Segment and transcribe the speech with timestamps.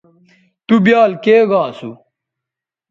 [0.65, 1.91] تُو بیال کے گا اسُو